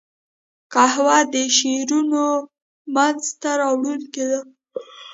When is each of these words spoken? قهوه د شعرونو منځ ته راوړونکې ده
قهوه 0.73 1.19
د 1.33 1.35
شعرونو 1.57 2.25
منځ 2.95 3.23
ته 3.41 3.49
راوړونکې 3.59 4.23
ده 4.29 4.39